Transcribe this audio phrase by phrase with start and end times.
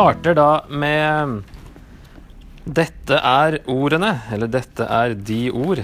[0.00, 1.42] starter da med
[2.64, 5.80] Dette er ordene, eller dette er de ord.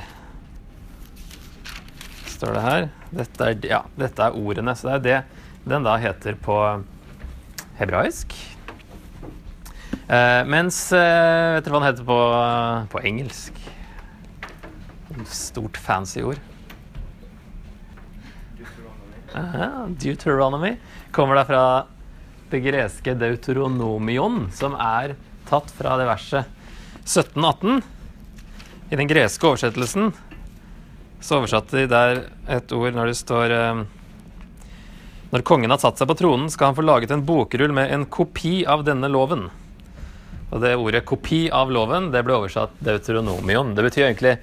[2.30, 2.86] Står det her.
[3.10, 4.72] Dette er, ja, dette er ordene.
[4.72, 5.18] Så det er det
[5.68, 6.56] den da heter på
[7.76, 8.32] hebraisk.
[10.06, 12.18] Eh, mens eh, Vet dere hva den heter på,
[12.94, 13.60] på engelsk?
[15.28, 16.40] Stort fancy ord.
[19.36, 20.76] Aha, Deuteronomy
[21.12, 21.66] kommer da fra
[22.50, 25.16] det greske deuteronomion, som er
[25.48, 26.46] tatt fra det verset
[27.06, 27.82] 1718.
[28.90, 30.12] I den greske oversettelsen
[31.20, 32.20] så oversatte de der
[32.52, 33.84] et ord når det står eh,
[35.32, 38.04] Når kongen har satt seg på tronen, skal han få laget en bokrull med en
[38.06, 39.48] kopi av denne loven.
[40.52, 43.74] Og det ordet 'kopi av loven' det ble oversatt deuteronomion.
[43.74, 44.36] Det betyr egentlig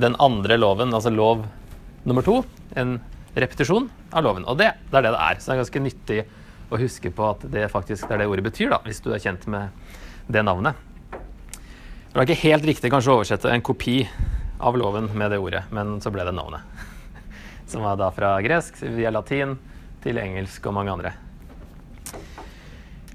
[0.00, 1.44] den andre loven, altså lov
[2.08, 2.40] nummer to.
[2.72, 2.96] En
[3.36, 4.46] repetisjon av loven.
[4.48, 5.36] Og det, det er det det er.
[5.36, 6.20] Så det er ganske nyttig
[6.68, 9.46] å huske på at det faktisk er det ordet betyr, da, hvis du er kjent
[9.50, 9.72] med
[10.28, 10.76] det navnet.
[11.12, 14.02] Det var ikke helt riktig kanskje å oversette en kopi
[14.58, 16.64] av loven med det ordet, men så ble det navnet.
[17.70, 19.56] Som var da fra gresk via latin
[20.04, 21.14] til engelsk og mange andre.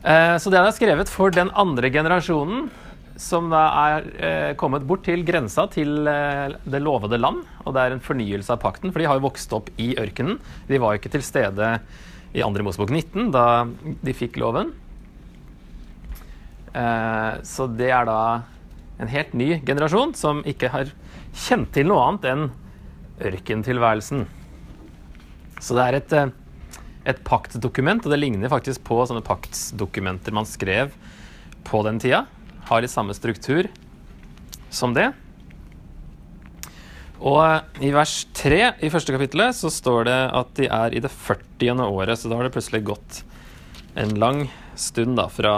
[0.03, 2.69] Eh, Så det er skrevet for den andre generasjonen
[3.19, 7.43] som er eh, kommet bort til grensa til eh, det lovede land.
[7.63, 10.39] Og det er en fornyelse av pakten, for de har jo vokst opp i ørkenen.
[10.67, 11.75] De var jo ikke til stede
[12.33, 12.63] i 2.
[12.65, 13.65] Mosebok 19 da
[14.01, 14.73] de fikk loven.
[16.73, 18.43] Eh, Så det er da
[18.99, 20.91] en helt ny generasjon som ikke har
[21.33, 22.45] kjent til noe annet enn
[23.23, 24.25] ørkentilværelsen.
[25.61, 26.31] Så det er et, eh,
[27.05, 30.91] et paktdokument, og det ligner faktisk på sånne paktsdokumenter man skrev
[31.63, 32.25] på den tida.
[32.65, 33.69] Har litt samme struktur
[34.69, 35.13] som det.
[37.23, 41.03] Og eh, i vers 3 i første kapittelet så står det at de er i
[41.03, 41.79] det 40.
[41.87, 43.23] året, så da har det plutselig gått
[43.95, 45.53] en lang stund da fra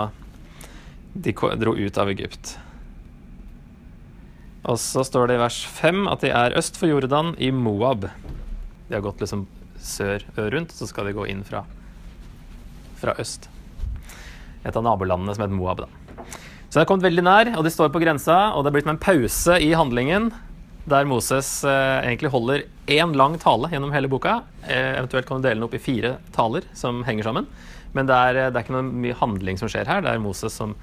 [1.15, 2.57] de dro ut av Egypt.
[4.65, 8.09] Og så står det i vers 5 at de er øst for Jordan i Moab.
[8.89, 9.45] De har gått liksom
[9.81, 11.63] sør rundt, så skal de gå inn fra,
[12.99, 13.47] fra øst.
[14.65, 15.85] Et av nabolandene som heter Moab.
[15.85, 16.25] da.
[16.67, 18.89] Så de har kommet veldig nær, og de står på grensa, og det er blitt
[18.89, 20.33] med en pause i handlingen
[20.85, 24.41] der Moses eh, egentlig holder én lang tale gjennom hele boka.
[24.67, 27.47] Eh, eventuelt kan du dele den opp i fire taler som henger sammen.
[27.97, 30.03] Men det er, eh, det er ikke noe mye handling som skjer her.
[30.05, 30.75] Det er Moses som,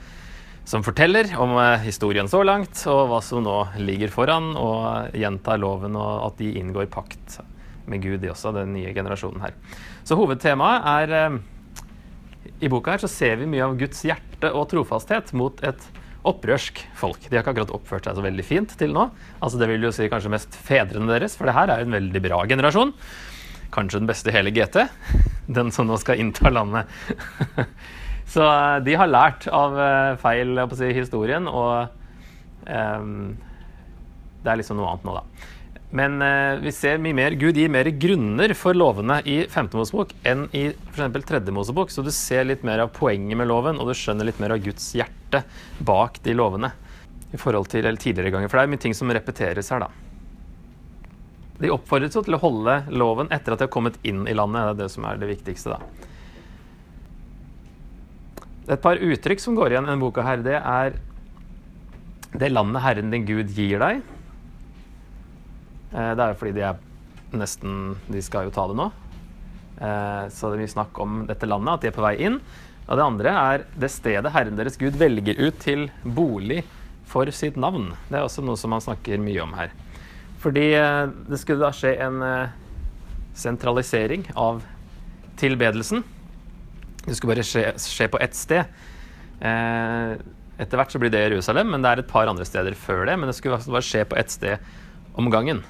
[0.67, 1.55] som forteller om
[1.85, 6.51] historien så langt, og hva som nå ligger foran, og gjentar loven, og at de
[6.59, 7.39] inngår pakt
[7.87, 9.55] med Gud, de også, den nye generasjonen her.
[10.07, 11.41] Så hovedtemaet er
[12.63, 15.83] I boka her så ser vi mye av Guds hjerte og trofasthet mot et
[16.29, 17.21] opprørsk folk.
[17.27, 19.09] De har ikke akkurat oppført seg så veldig fint til nå.
[19.43, 22.23] Altså Det vil jo si kanskje mest fedrene deres, for det her er en veldig
[22.25, 22.95] bra generasjon.
[23.75, 24.87] Kanskje den beste i hele GT.
[25.57, 26.91] Den som nå skal innta landet.
[28.33, 31.91] Så eh, de har lært av eh, feil å si, historien, og
[32.65, 33.35] um,
[34.43, 35.51] det er liksom noe annet nå, da.
[35.93, 39.69] Men eh, vi ser mye mer Gud gir mer grunner for lovene i 5.
[39.77, 41.27] Mosebok enn i f.eks.
[41.29, 41.43] 3.
[41.53, 41.93] Mosebok.
[41.93, 44.63] Så du ser litt mer av poenget med loven, og du skjønner litt mer av
[44.65, 45.43] Guds hjerte
[45.85, 46.73] bak de lovene.
[47.33, 48.49] I forhold til eller tidligere ganger.
[48.49, 49.91] For det er mye ting som repeteres her, da.
[51.61, 54.65] De oppfordres jo til å holde loven etter at de har kommet inn i landet.
[54.65, 56.09] Det er det som er det viktigste, da.
[58.73, 60.97] Et par uttrykk som går igjen i denne boka, her, det er
[62.33, 64.01] det landet Herren din Gud gir deg.
[65.93, 66.79] Eh, Det er jo fordi de er
[67.33, 68.91] nesten De skal jo ta det nå.
[69.81, 72.41] Eh, Så det er mye snakk om dette landet, at de er på vei inn.
[72.89, 76.65] Og det andre er det stedet Herren deres Gud velger ut til bolig
[77.07, 77.93] for sitt navn.
[78.11, 79.71] Det er også noe som man snakker mye om her.
[80.43, 82.19] Fordi eh, det skulle da skje en
[83.35, 84.63] sentralisering av
[85.41, 86.03] tilbedelsen.
[87.07, 88.65] Det skulle bare skje, skje på ett sted.
[89.43, 93.17] Etter hvert så blir det Jerusalem, men det er et par andre steder før det.
[93.19, 94.59] Men det skulle altså bare skje på ett sted
[95.19, 95.63] om gangen.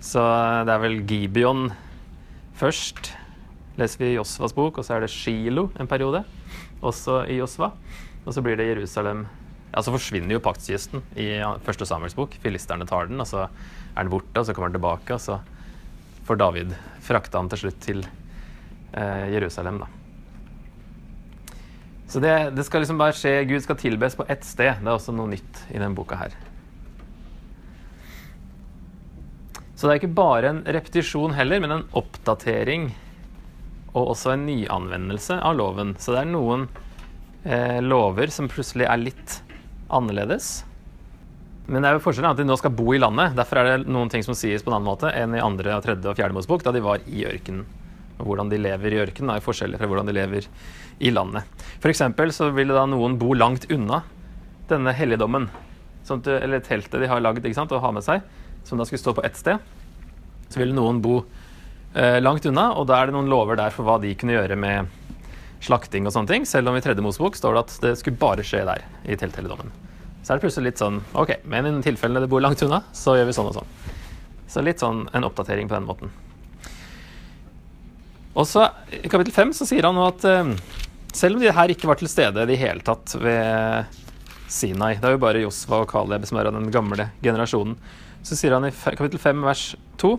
[0.00, 1.68] Så eh, det er vel Gibeon
[2.60, 3.12] først,
[3.80, 6.24] leser vi Josvas bok, og så er det Shilo en periode,
[6.80, 7.70] også i Josva.
[8.24, 9.26] Og så blir det Jerusalem
[9.70, 11.28] Ja, så forsvinner jo paktskisten i
[11.62, 12.32] første Samuels bok.
[12.42, 15.38] Filisterne tar den, og så er den borte, og så kommer den tilbake, og så
[16.26, 16.74] får David
[17.06, 19.88] frakta han til slutt til eh, Jerusalem, da.
[22.10, 24.82] Så det, det skal liksom bare skje Gud skal tilbes på ett sted.
[24.82, 26.34] Det er også noe nytt i denne boka her.
[29.80, 32.90] Så det er ikke bare en repetisjon heller, men en oppdatering
[33.94, 35.94] og også en nyanvendelse av loven.
[35.96, 36.66] Så det er noen
[37.48, 39.38] eh, lover som plutselig er litt
[39.88, 40.50] annerledes.
[41.64, 43.32] Men det er jo forskjellen at de nå skal bo i landet.
[43.38, 46.12] Derfor er det noen ting som sies på en annen måte enn i andre, tredje
[46.12, 47.64] og fjerde Mosebok, da de var i ørkenen
[48.20, 50.50] Og hvordan de lever i ørkenen er forskjellig fra hvordan de lever
[51.00, 51.48] i landet.
[51.80, 52.04] F.eks.
[52.36, 54.02] så vil da noen bo langt unna
[54.68, 55.48] denne helligdommen,
[56.04, 58.28] sånn eller teltet de har lagd og har med seg,
[58.64, 59.58] som da skulle stå på ett sted.
[60.50, 61.20] Så ville noen bo
[61.94, 64.58] eh, langt unna, og da er det noen lover der for hva de kunne gjøre
[64.60, 64.96] med
[65.60, 68.44] slakting og sånne ting, selv om i tredje Mosebok står det at det skulle bare
[68.46, 69.72] skje der, i telthelligdommen.
[70.22, 73.16] Så er det plutselig litt sånn OK, men i tilfellene det bor langt unna, så
[73.18, 73.70] gjør vi sånn og sånn.
[74.50, 76.12] Så litt sånn en oppdatering på den måten.
[78.38, 80.52] Og så I kapittel fem så sier han nå at eh,
[81.12, 83.98] selv om de her ikke var til stede i det hele tatt ved
[84.50, 87.76] Sinai, det er jo bare Josva og Kaleb som er av den gamle generasjonen,
[88.22, 89.64] så sier han i kapittel 5 vers
[90.00, 90.14] 2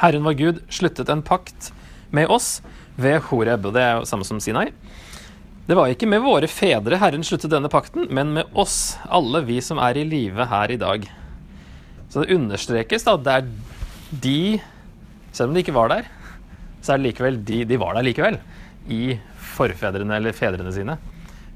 [0.00, 1.72] Herren vår Gud sluttet en pakt
[2.14, 2.60] med oss
[3.00, 4.70] ved Horeb, og det er jo samme som Sinai.
[5.66, 9.60] Det var ikke med våre fedre Herren sluttet denne pakten, men med oss, alle vi
[9.62, 11.04] som er i live her i dag.
[12.10, 13.50] Så det understrekes da det er
[14.24, 14.40] de,
[15.30, 16.08] selv om de ikke var der,
[16.80, 18.40] så er det likevel de, de var der likevel.
[18.90, 19.18] I
[19.54, 20.96] forfedrene eller fedrene sine.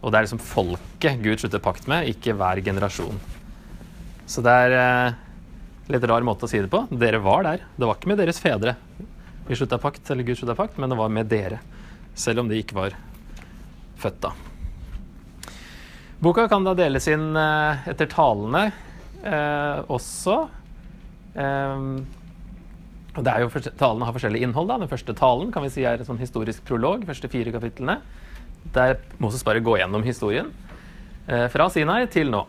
[0.03, 3.19] Og det er liksom folket Gud slutter pakt med, ikke hver generasjon.
[4.31, 5.17] Så det er eh,
[5.93, 6.85] litt rar måte å si det på.
[6.91, 7.67] Dere var der.
[7.77, 8.77] Det var ikke med deres fedre
[9.49, 11.61] i slutta pakt, eller Guds slutta pakt, men det var med dere.
[12.17, 12.97] Selv om de ikke var
[14.01, 14.33] født da.
[16.25, 20.37] Boka kan da deles inn eh, etter talene eh, også.
[21.35, 21.89] Eh,
[23.15, 24.71] jo, Talene har forskjellig innhold.
[24.73, 24.79] da.
[24.81, 28.01] Den første talen kan vi si er en sånn historisk prolog, første fire kapitlene,
[28.75, 30.49] der Moses bare går gjennom historien
[31.29, 32.47] eh, fra Sinai til nå.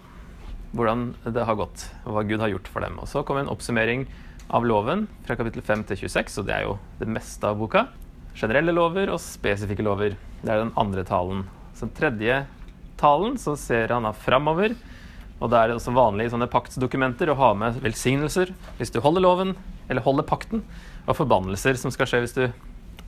[0.76, 2.98] Hvordan det har gått, og hva Gud har gjort for dem.
[3.00, 4.06] Og Så kommer en oppsummering
[4.54, 7.88] av loven fra kapittel 5 til 26, og det er jo det meste av boka.
[8.36, 10.18] Generelle lover og spesifikke lover.
[10.42, 11.46] Det er den andre talen.
[11.74, 12.42] Så den tredje
[13.00, 14.76] talen så ser han da framover.
[15.40, 19.02] Og da er det også vanlig i sånne paktsdokumenter å ha med velsignelser hvis du
[19.04, 19.56] holder loven,
[19.90, 20.64] eller holder pakten,
[21.06, 22.46] og forbannelser som skal skje hvis du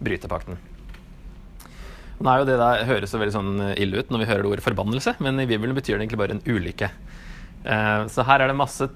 [0.04, 0.60] bryter pakten.
[2.18, 4.52] Nå er jo det der høres så veldig sånn ille ut når vi hører det
[4.52, 6.90] ordet forbannelse, men i Bibelen betyr det egentlig bare en ulykke.
[7.68, 8.88] Eh, så her er det masse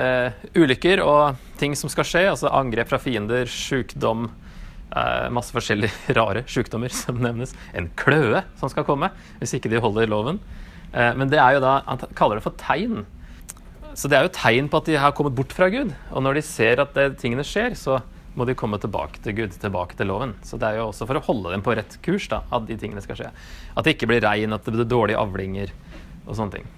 [0.00, 4.30] eh, ulykker og ting som skal skje, altså angrep fra fiender, sjukdom,
[4.88, 7.52] eh, masse forskjellige rare sjukdommer som nevnes.
[7.76, 9.12] En kløe som skal komme
[9.42, 10.40] hvis ikke de holder loven.
[10.96, 13.04] men det er jo da, Han kaller det for tegn.
[13.96, 15.92] Så det er jo tegn på at de har kommet bort fra Gud.
[16.12, 17.98] Og når de ser at det, tingene skjer, så
[18.36, 20.34] må de komme tilbake til Gud, tilbake til loven.
[20.44, 22.76] Så det er jo også for å holde dem på rett kurs da, at de
[22.80, 23.30] tingene skal skje.
[23.74, 25.72] At det ikke blir regn, at det blir dårlige avlinger
[26.26, 26.68] og sånne ting.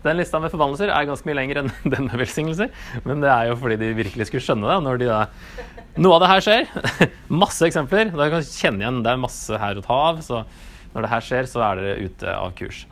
[0.00, 2.70] Den lista med forbannelser er ganske mye lenger enn den med velsignelser.
[3.04, 4.78] Men det er jo fordi de virkelig skulle skjønne det.
[4.86, 5.20] Når de da,
[6.00, 6.70] noe av det her skjer.
[7.42, 8.14] masse eksempler.
[8.16, 10.22] Da kan kjenne igjen det er masse her å ta av.
[10.24, 10.44] Så
[10.94, 12.86] når det her skjer, så er dere ute av kurs.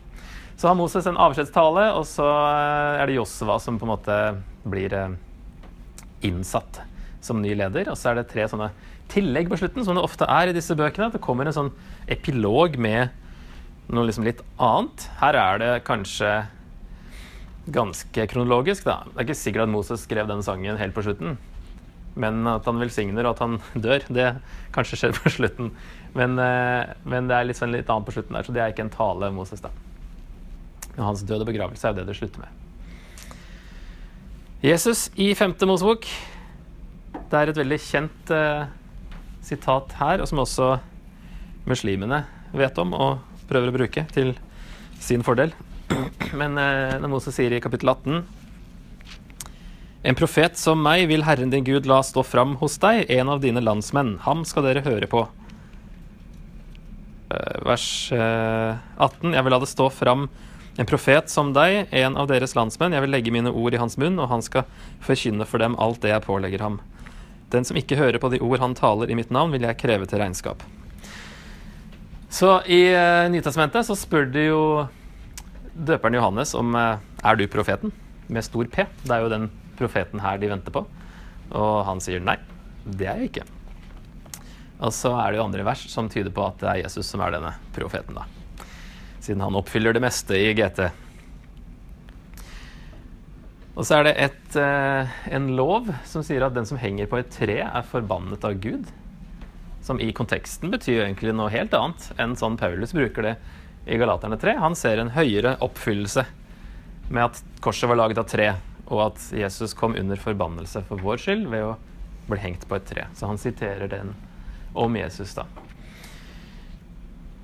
[0.59, 4.15] Så har Moses en avskjedstale, og så eh, er det Josva som på en måte
[4.67, 5.13] blir eh,
[6.27, 6.81] innsatt
[7.23, 7.89] som ny leder.
[7.93, 8.73] Og så er det tre sånne
[9.09, 11.13] tillegg på slutten, som det ofte er i disse bøkene.
[11.15, 11.73] Det kommer en sånn
[12.11, 13.15] epilog med
[13.89, 15.07] noe liksom litt annet.
[15.23, 16.33] Her er det kanskje
[17.75, 19.03] ganske kronologisk, da.
[19.11, 21.37] Det er ikke sikkert at Moses skrev den sangen helt på slutten.
[22.19, 24.29] Men at han velsigner og at han dør, det
[24.75, 25.73] kanskje skjer på slutten.
[26.19, 28.75] Men, eh, men det er litt, sånn litt annet på slutten der, så det er
[28.75, 29.71] ikke en tale Moses, da.
[30.97, 32.65] Men hans død og begravelse er jo det det slutter med.
[34.65, 36.09] Jesus i femte Mosebok.
[37.29, 38.67] Det er et veldig kjent eh,
[39.47, 40.73] sitat her, og som også
[41.69, 42.25] muslimene
[42.57, 44.35] vet om og prøver å bruke til
[44.99, 45.53] sin fordel.
[46.39, 48.23] Men eh, når Moses sier i kapittel 18
[50.09, 53.41] En profet som meg vil Herren din Gud la stå fram hos deg, en av
[53.43, 54.17] dine landsmenn.
[54.25, 55.25] Ham skal dere høre på.
[57.35, 59.35] Eh, vers eh, 18.
[59.35, 60.29] Jeg vil la det stå fram
[60.79, 63.99] en profet som deg, en av deres landsmenn, jeg vil legge mine ord i hans
[63.99, 64.69] munn, og han skal
[65.03, 66.79] forkynne for dem alt det jeg pålegger ham.
[67.51, 70.07] Den som ikke hører på de ord han taler i mitt navn, vil jeg kreve
[70.07, 70.63] til regnskap.
[72.31, 72.85] Så i
[73.33, 74.63] Nytestamentet så spør de jo
[75.79, 77.95] døperen Johannes om uh, er du profeten,
[78.29, 78.85] med stor P.
[79.05, 79.47] Det er jo den
[79.79, 80.83] profeten her de venter på.
[81.55, 82.37] Og han sier nei,
[82.85, 83.47] det er jeg ikke.
[84.79, 87.23] Og så er det jo andre vers som tyder på at det er Jesus som
[87.25, 88.29] er denne profeten, da
[89.29, 90.87] siden han oppfyller det meste i GT.
[93.77, 97.21] Og så er det et, eh, en lov som sier at den som henger på
[97.21, 98.89] et tre, er forbannet av Gud.
[99.85, 103.37] Som i konteksten betyr egentlig noe helt annet enn sånn Paulus bruker det
[103.87, 104.57] i Galaterne 3.
[104.63, 106.25] Han ser en høyere oppfyllelse
[107.09, 108.51] med at korset var laget av tre,
[108.89, 111.77] og at Jesus kom under forbannelse for vår skyld ved å
[112.29, 113.07] bli hengt på et tre.
[113.17, 114.13] Så han siterer den
[114.77, 115.47] om Jesus, da.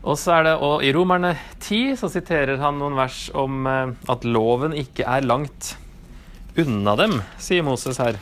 [0.04, 1.32] Og så er det, og I Romerne
[1.64, 5.72] 10 så siterer han noen vers om eh, at loven ikke er langt
[6.60, 8.20] unna dem, sier Moses her.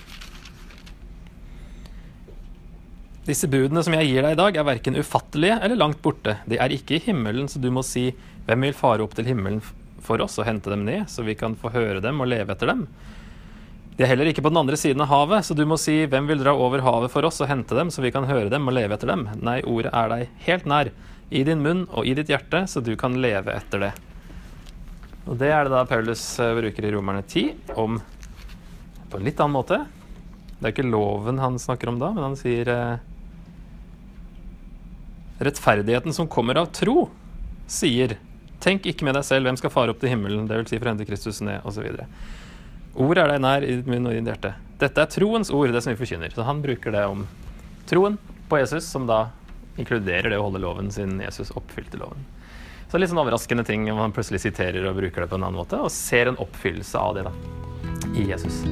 [3.23, 6.41] Disse budene som jeg gir deg i dag, er verken ufattelige eller langt borte.
[6.51, 8.09] De er ikke i himmelen, så du må si,
[8.49, 9.61] hvem vil fare opp til himmelen
[10.03, 12.73] for oss og hente dem ned, så vi kan få høre dem og leve etter
[12.73, 12.89] dem?
[13.95, 16.27] De er heller ikke på den andre siden av havet, så du må si, hvem
[16.33, 18.75] vil dra over havet for oss og hente dem, så vi kan høre dem og
[18.75, 19.29] leve etter dem?
[19.39, 20.91] Nei, ordet er deg helt nær,
[21.31, 23.93] i din munn og i ditt hjerte, så du kan leve etter det.
[25.31, 28.03] Og det er det da Paulus eh, bruker i Romerne 10, om
[29.13, 29.79] på en litt annen måte.
[30.59, 33.12] Det er ikke loven han snakker om da, men han sier eh,
[35.43, 37.09] Rettferdigheten som kommer av tro,
[37.71, 38.19] sier
[38.63, 40.87] Tenk ikke med deg selv hvem skal fare opp til himmelen, det vil si for
[40.87, 41.89] å hente Kristus ned, osv.
[43.03, 44.53] Ord er deg nær i munn og i hjerte.
[44.79, 46.31] Dette er troens ord, det som vi forkynner.
[46.31, 47.25] Så han bruker det om
[47.91, 49.25] troen på Jesus, som da
[49.81, 52.23] inkluderer det å holde loven siden Jesus oppfylte loven.
[52.93, 55.63] Så litt sånn overraskende ting om han plutselig siterer og bruker det på en annen
[55.63, 57.37] måte, og ser en oppfyllelse av det da,
[58.13, 58.63] i Jesus.